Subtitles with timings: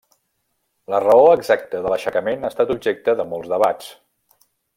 [0.93, 3.93] La raó exacta de l'aixecament ha estat objecte de molts debats.